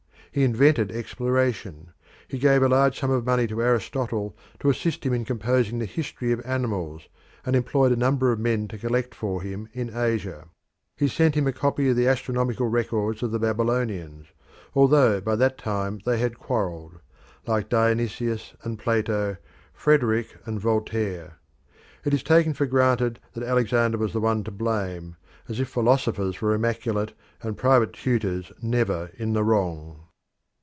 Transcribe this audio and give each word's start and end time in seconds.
He 0.33 0.45
invented 0.45 0.93
exploration. 0.93 1.91
He 2.25 2.37
gave 2.39 2.63
a 2.63 2.69
large 2.69 2.97
sum 2.97 3.11
of 3.11 3.25
money 3.25 3.47
to 3.47 3.61
Aristotle 3.61 4.33
to 4.61 4.69
assist 4.69 5.05
him 5.05 5.11
in 5.13 5.25
composing 5.25 5.77
the 5.77 5.85
history 5.85 6.31
of 6.31 6.39
animals, 6.45 7.09
and 7.45 7.53
employed 7.53 7.91
a 7.91 7.97
number 7.97 8.31
of 8.31 8.39
men 8.39 8.69
to 8.69 8.77
collect 8.77 9.13
for 9.13 9.41
him 9.41 9.67
in 9.73 9.93
Asia. 9.93 10.47
He 10.95 11.09
sent 11.09 11.35
him 11.35 11.47
a 11.47 11.51
copy 11.51 11.89
of 11.89 11.97
the 11.97 12.07
astronomical 12.07 12.67
records 12.69 13.21
of 13.21 13.31
the 13.31 13.39
Babylonians, 13.39 14.27
although 14.73 15.19
by 15.19 15.35
that 15.35 15.57
time 15.57 15.99
they 16.05 16.17
had 16.19 16.39
quarrelled 16.39 17.01
like 17.45 17.67
Dionysius 17.67 18.53
and 18.63 18.79
Plato, 18.79 19.35
Frederick 19.73 20.37
and 20.45 20.61
Voltaire. 20.61 21.39
It 22.05 22.13
is 22.13 22.23
taken 22.23 22.53
for 22.53 22.65
granted 22.65 23.19
that 23.33 23.43
Alexander 23.43 23.97
was 23.97 24.13
the 24.13 24.21
one 24.21 24.45
to 24.45 24.51
blame, 24.51 25.17
as 25.49 25.59
if 25.59 25.67
philosophers 25.67 26.39
were 26.41 26.53
immaculate 26.53 27.11
and 27.41 27.57
private 27.57 27.91
tutors 27.91 28.49
never 28.61 29.11
in 29.15 29.33
the 29.33 29.43
wrong. 29.43 30.07